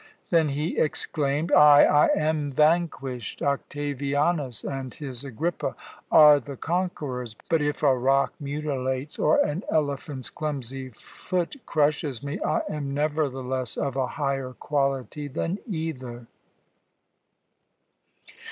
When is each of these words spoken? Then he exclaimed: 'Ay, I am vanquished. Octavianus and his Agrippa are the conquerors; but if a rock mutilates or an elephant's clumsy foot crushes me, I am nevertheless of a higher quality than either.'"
Then 0.31 0.49
he 0.49 0.79
exclaimed: 0.79 1.51
'Ay, 1.51 1.85
I 1.85 2.07
am 2.19 2.51
vanquished. 2.51 3.43
Octavianus 3.43 4.63
and 4.63 4.91
his 4.95 5.23
Agrippa 5.23 5.75
are 6.11 6.39
the 6.39 6.57
conquerors; 6.57 7.35
but 7.51 7.61
if 7.61 7.83
a 7.83 7.95
rock 7.95 8.33
mutilates 8.39 9.19
or 9.19 9.37
an 9.45 9.63
elephant's 9.69 10.31
clumsy 10.31 10.89
foot 10.89 11.57
crushes 11.67 12.23
me, 12.23 12.39
I 12.43 12.63
am 12.67 12.95
nevertheless 12.95 13.77
of 13.77 13.95
a 13.95 14.07
higher 14.17 14.53
quality 14.53 15.27
than 15.27 15.59
either.'" 15.69 16.25